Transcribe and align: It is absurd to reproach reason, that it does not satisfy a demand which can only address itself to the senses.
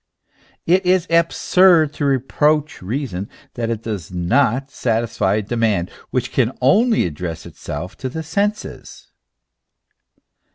It 0.65 0.83
is 0.83 1.05
absurd 1.11 1.93
to 1.93 2.05
reproach 2.05 2.81
reason, 2.81 3.29
that 3.53 3.69
it 3.69 3.83
does 3.83 4.11
not 4.11 4.71
satisfy 4.71 5.35
a 5.35 5.41
demand 5.43 5.91
which 6.09 6.31
can 6.31 6.53
only 6.59 7.05
address 7.05 7.45
itself 7.45 7.95
to 7.97 8.09
the 8.09 8.23
senses. 8.23 9.09